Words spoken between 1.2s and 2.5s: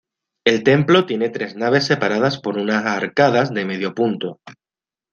tres naves separadas